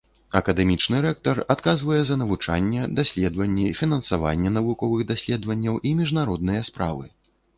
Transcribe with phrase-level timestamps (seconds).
[0.37, 7.05] Акадэмічны рэктар адказвае за навучанне, даследаванні, фінансаванне навуковых даследаванняў і міжнародныя справы.